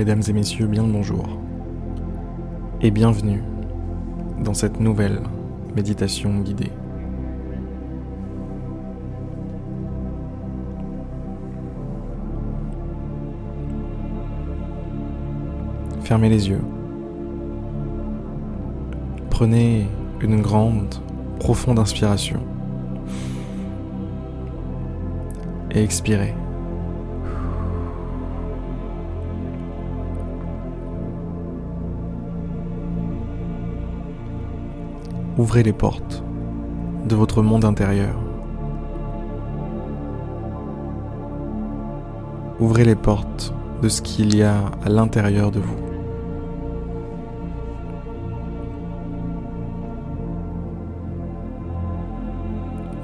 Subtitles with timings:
[0.00, 1.26] Mesdames et messieurs, bien le bonjour.
[2.80, 3.42] Et bienvenue
[4.42, 5.20] dans cette nouvelle
[5.76, 6.72] méditation guidée.
[16.02, 16.62] Fermez les yeux.
[19.28, 19.86] Prenez
[20.22, 20.94] une grande,
[21.40, 22.40] profonde inspiration.
[25.72, 26.34] Et expirez.
[35.38, 36.22] Ouvrez les portes
[37.08, 38.14] de votre monde intérieur.
[42.58, 45.76] Ouvrez les portes de ce qu'il y a à l'intérieur de vous.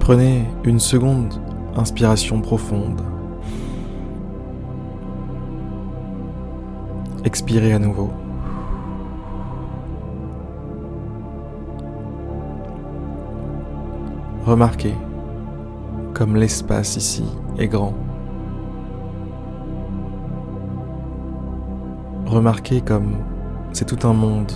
[0.00, 1.34] Prenez une seconde
[1.76, 3.00] inspiration profonde.
[7.24, 8.10] Expirez à nouveau.
[14.46, 14.94] Remarquez
[16.12, 17.24] comme l'espace ici
[17.56, 17.94] est grand.
[22.26, 23.16] Remarquez comme
[23.72, 24.52] c'est tout un monde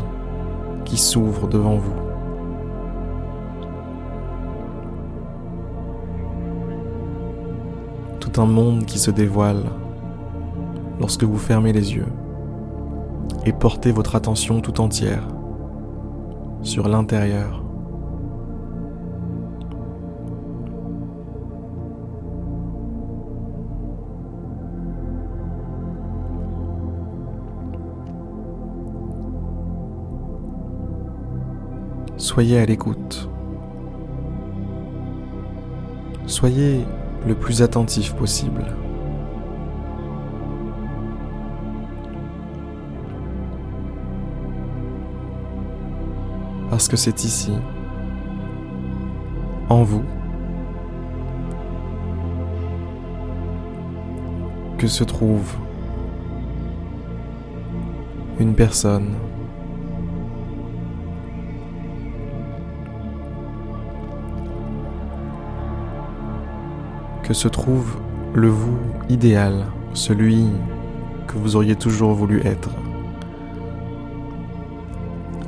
[0.85, 1.95] qui s'ouvre devant vous.
[8.21, 9.65] Tout un monde qui se dévoile
[11.01, 12.13] lorsque vous fermez les yeux
[13.47, 15.27] et portez votre attention tout entière
[16.63, 17.68] sur l'intérieur.
[32.39, 33.29] Soyez à l'écoute.
[36.27, 36.85] Soyez
[37.27, 38.65] le plus attentif possible.
[46.71, 47.51] Parce que c'est ici,
[49.69, 50.05] en vous,
[54.79, 55.57] que se trouve
[58.39, 59.17] une personne
[67.29, 67.99] que se trouve
[68.35, 68.79] le vous
[69.11, 70.47] idéal, celui
[71.27, 72.71] que vous auriez toujours voulu être,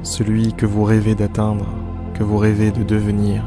[0.03, 1.65] celui que vous rêvez d'atteindre,
[2.13, 3.43] que vous rêvez de devenir.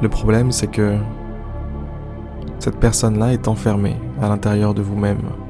[0.00, 0.96] Le problème, c'est que
[2.58, 5.41] cette personne-là est enfermée à l'intérieur de vous-même.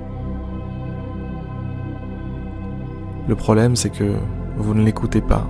[3.28, 4.16] Le problème, c'est que
[4.56, 5.46] vous ne l'écoutez pas.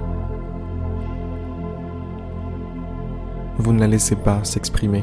[3.58, 5.02] Vous ne la laissez pas s'exprimer.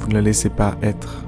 [0.00, 1.24] Vous ne la laissez pas être.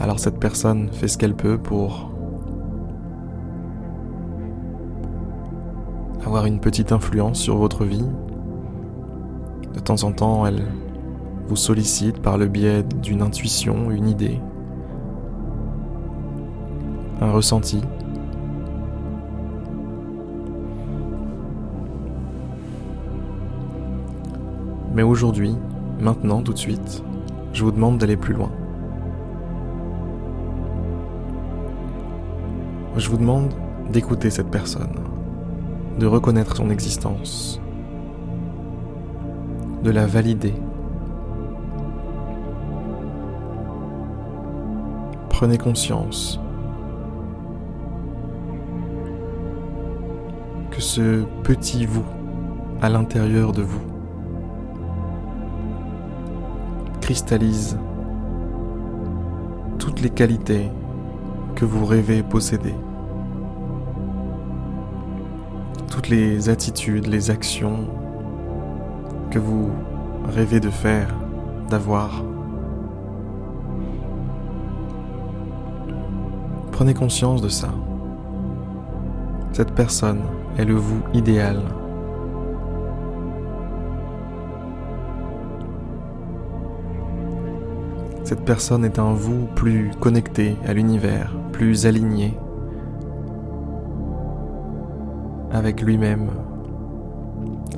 [0.00, 2.10] Alors cette personne fait ce qu'elle peut pour
[6.26, 8.04] avoir une petite influence sur votre vie.
[9.72, 10.62] De temps en temps, elle
[11.48, 14.40] vous sollicite par le biais d'une intuition, une idée,
[17.20, 17.80] un ressenti.
[24.94, 25.56] Mais aujourd'hui,
[26.00, 27.02] maintenant, tout de suite,
[27.52, 28.50] je vous demande d'aller plus loin.
[32.96, 33.52] Je vous demande
[33.92, 34.94] d'écouter cette personne
[35.98, 37.60] de reconnaître son existence,
[39.82, 40.54] de la valider.
[45.44, 46.40] Prenez conscience
[50.70, 52.06] que ce petit vous
[52.80, 53.82] à l'intérieur de vous
[57.02, 57.76] cristallise
[59.78, 60.70] toutes les qualités
[61.56, 62.74] que vous rêvez posséder
[65.90, 67.86] toutes les attitudes, les actions
[69.30, 69.70] que vous
[70.26, 71.14] rêvez de faire,
[71.68, 72.33] d'avoir.
[76.74, 77.68] Prenez conscience de ça.
[79.52, 80.22] Cette personne
[80.58, 81.62] est le vous idéal.
[88.24, 92.36] Cette personne est un vous plus connecté à l'univers, plus aligné
[95.52, 96.28] avec lui-même,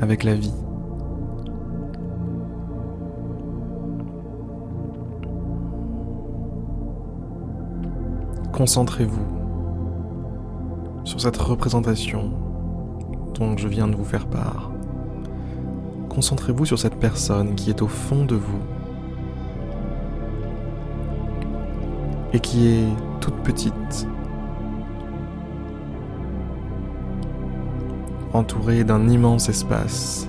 [0.01, 0.66] avec la vie.
[8.57, 9.27] Concentrez-vous
[11.05, 12.31] sur cette représentation
[13.35, 14.73] dont je viens de vous faire part.
[16.09, 18.63] Concentrez-vous sur cette personne qui est au fond de vous
[22.33, 22.89] et qui est
[23.21, 24.09] toute petite,
[28.33, 30.27] entourée d'un immense espace.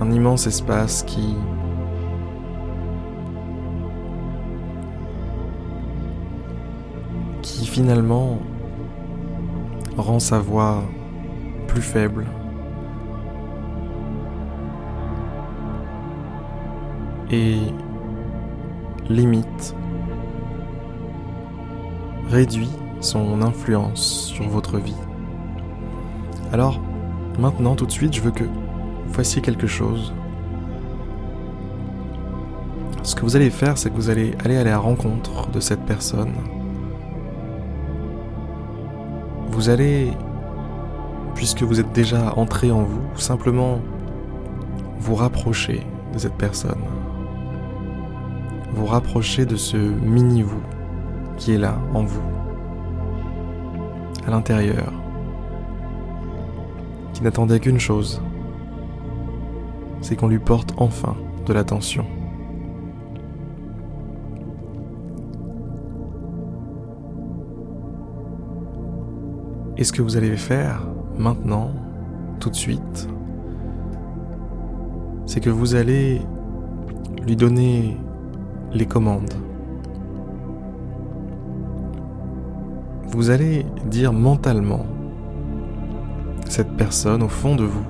[0.00, 1.36] Un immense espace qui
[7.78, 8.40] finalement
[9.96, 10.82] rend sa voix
[11.68, 12.26] plus faible.
[17.30, 17.58] Et
[19.08, 19.76] limite,
[22.28, 25.00] réduit son influence sur votre vie.
[26.52, 26.80] Alors,
[27.38, 30.12] maintenant, tout de suite, je veux que vous fassiez quelque chose.
[33.04, 35.84] Ce que vous allez faire, c'est que vous allez aller à la rencontre de cette
[35.86, 36.32] personne.
[39.58, 40.12] Vous allez,
[41.34, 43.80] puisque vous êtes déjà entré en vous, simplement
[45.00, 46.78] vous rapprocher de cette personne
[48.72, 50.62] vous rapprocher de ce mini-vous
[51.36, 52.22] qui est là en vous,
[54.24, 54.92] à l'intérieur,
[57.12, 58.22] qui n'attendait qu'une chose,
[60.00, 61.16] c'est qu'on lui porte enfin
[61.46, 62.06] de l'attention.
[69.78, 71.70] Et ce que vous allez faire maintenant,
[72.40, 73.08] tout de suite,
[75.24, 76.20] c'est que vous allez
[77.24, 77.96] lui donner
[78.72, 79.34] les commandes.
[83.12, 84.84] Vous allez dire mentalement
[86.48, 87.84] cette personne au fond de vous.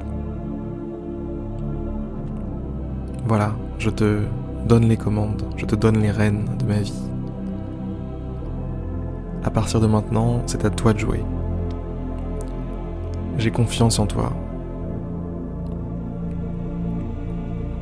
[3.26, 4.20] Voilà, je te
[4.66, 7.02] donne les commandes, je te donne les rênes de ma vie.
[9.42, 11.24] À partir de maintenant, c'est à toi de jouer.
[13.38, 14.32] J'ai confiance en toi.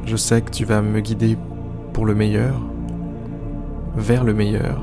[0.04, 1.36] Je sais que tu vas me guider
[1.94, 2.60] pour le meilleur
[3.96, 4.82] vers le meilleur.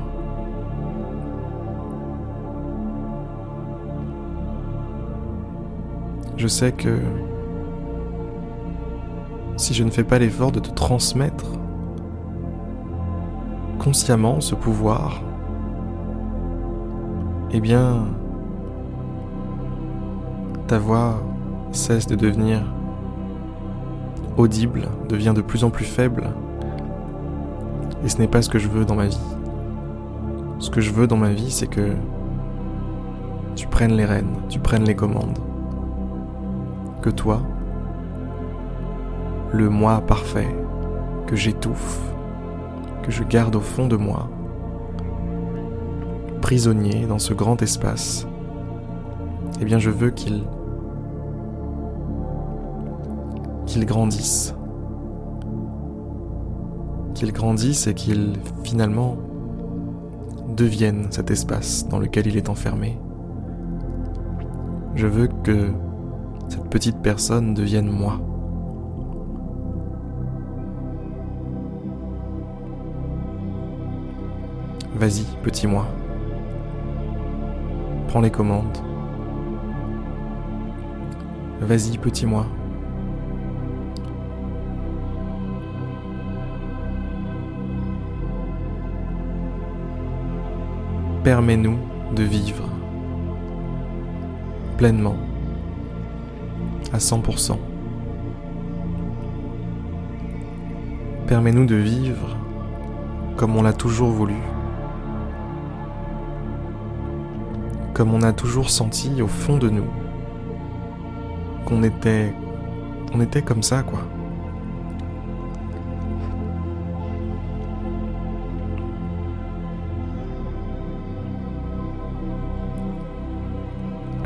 [6.36, 6.98] Je sais que
[9.56, 11.46] si je ne fais pas l'effort de te transmettre
[13.78, 15.22] consciemment ce pouvoir,
[17.52, 18.08] eh bien,
[20.66, 21.22] ta voix
[21.72, 22.62] cesse de devenir
[24.36, 26.30] audible, devient de plus en plus faible,
[28.04, 29.20] et ce n'est pas ce que je veux dans ma vie.
[30.58, 31.92] Ce que je veux dans ma vie, c'est que
[33.54, 35.38] tu prennes les rênes, tu prennes les commandes.
[37.02, 37.42] Que toi,
[39.52, 40.54] le moi parfait,
[41.26, 42.00] que j'étouffe,
[43.02, 44.28] que je garde au fond de moi,
[46.40, 48.26] prisonnier dans ce grand espace,
[49.60, 50.44] eh bien je veux qu'il
[53.84, 54.54] grandisse
[57.14, 58.34] qu'il grandisse et qu'il
[58.64, 59.16] finalement
[60.56, 62.98] devienne cet espace dans lequel il est enfermé.
[64.94, 65.70] Je veux que
[66.48, 68.20] cette petite personne devienne moi.
[74.96, 75.86] Vas-y, petit moi.
[78.08, 78.78] Prends les commandes.
[81.60, 82.46] Vas-y, petit moi.
[91.24, 91.78] permets-nous
[92.14, 92.68] de vivre
[94.76, 95.16] pleinement,
[96.92, 97.56] à 100%.
[101.26, 102.36] Permets-nous de vivre
[103.36, 104.34] comme on l'a toujours voulu,
[107.94, 109.88] comme on a toujours senti au fond de nous
[111.66, 112.32] qu'on était,
[113.12, 114.00] on était comme ça quoi.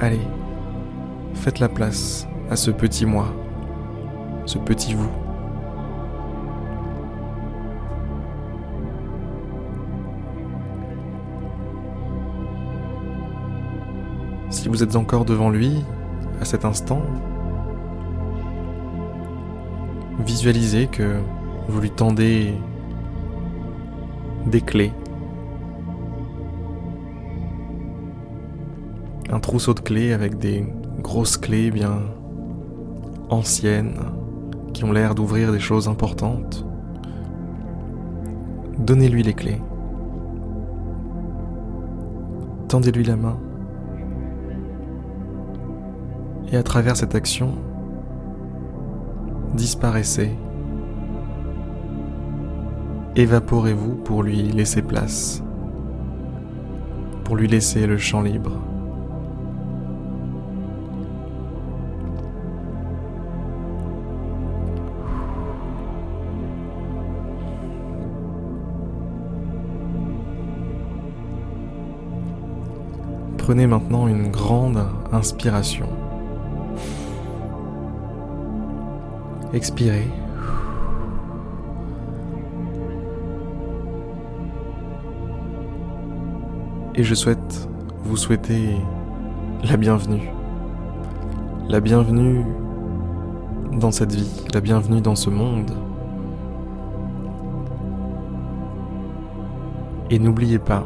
[0.00, 0.20] Allez,
[1.34, 3.34] faites la place à ce petit moi,
[4.46, 5.10] ce petit vous.
[14.50, 15.84] Si vous êtes encore devant lui,
[16.40, 17.02] à cet instant,
[20.20, 21.18] visualisez que
[21.68, 22.54] vous lui tendez
[24.46, 24.92] des clés
[29.30, 30.66] un trousseau de clés avec des
[31.00, 32.00] grosses clés bien
[33.28, 34.00] anciennes
[34.72, 36.64] qui ont l'air d'ouvrir des choses importantes.
[38.78, 39.60] Donnez-lui les clés.
[42.68, 43.38] tendez-lui la main.
[46.50, 47.52] Et à travers cette action,
[49.54, 50.30] disparaissez.
[53.16, 55.42] Évaporez-vous pour lui laisser place,
[57.24, 58.52] pour lui laisser le champ libre.
[73.36, 75.88] Prenez maintenant une grande inspiration.
[79.54, 80.06] Expirez.
[86.94, 87.68] Et je souhaite
[88.02, 88.76] vous souhaiter
[89.64, 90.30] la bienvenue.
[91.68, 92.44] La bienvenue
[93.72, 95.70] dans cette vie, la bienvenue dans ce monde.
[100.10, 100.84] Et n'oubliez pas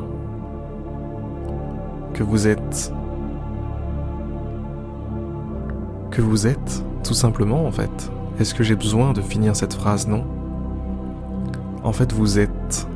[2.15, 2.93] que vous êtes.
[6.11, 8.13] Que vous êtes, tout simplement en fait.
[8.39, 10.09] Est-ce que j'ai besoin de finir cette phrase?
[10.09, 10.25] Non.
[11.85, 12.87] En fait, vous êtes.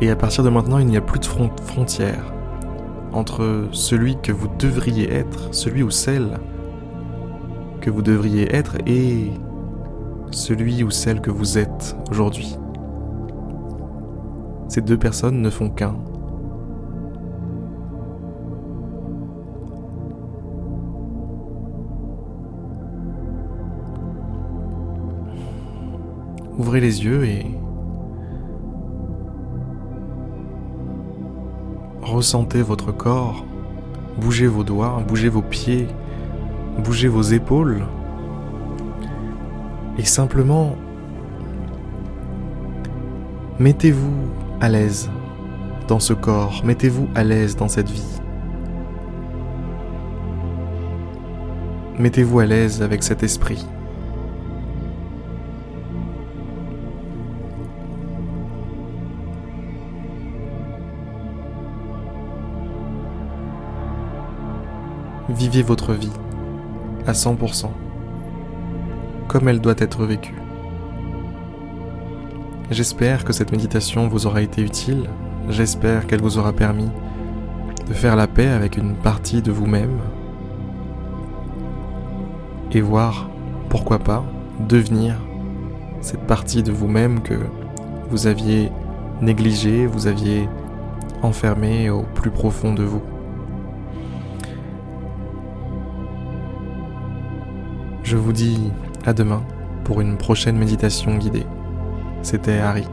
[0.00, 2.32] Et à partir de maintenant, il n'y a plus de frontière
[3.12, 6.38] entre celui que vous devriez être, celui ou celle
[7.80, 9.32] que vous devriez être, et
[10.30, 12.56] celui ou celle que vous êtes aujourd'hui.
[14.68, 15.96] Ces deux personnes ne font qu'un.
[26.58, 27.46] Ouvrez les yeux et
[32.02, 33.44] ressentez votre corps,
[34.20, 35.86] bougez vos doigts, bougez vos pieds,
[36.82, 37.84] bougez vos épaules
[39.98, 40.74] et simplement
[43.60, 44.28] mettez-vous
[44.60, 45.10] à l'aise
[45.86, 48.18] dans ce corps, mettez-vous à l'aise dans cette vie.
[52.00, 53.64] Mettez-vous à l'aise avec cet esprit.
[65.38, 66.10] Vivez votre vie
[67.06, 67.66] à 100%,
[69.28, 70.34] comme elle doit être vécue.
[72.72, 75.08] J'espère que cette méditation vous aura été utile,
[75.48, 76.90] j'espère qu'elle vous aura permis
[77.86, 80.00] de faire la paix avec une partie de vous-même
[82.72, 83.30] et voir,
[83.68, 84.24] pourquoi pas,
[84.68, 85.14] devenir
[86.00, 87.38] cette partie de vous-même que
[88.10, 88.72] vous aviez
[89.22, 90.48] négligée, vous aviez
[91.22, 93.02] enfermée au plus profond de vous.
[98.10, 98.72] Je vous dis
[99.04, 99.44] à demain
[99.84, 101.44] pour une prochaine méditation guidée.
[102.22, 102.86] C'était Harry.